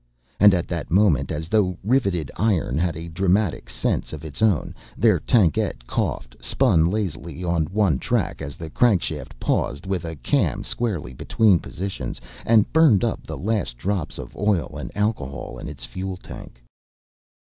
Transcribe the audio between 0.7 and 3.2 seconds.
moment, as though rivetted iron had a